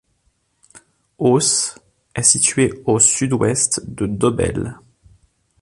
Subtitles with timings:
[1.19, 1.77] Auce
[2.15, 4.79] est située à au sud-ouest de Dobele.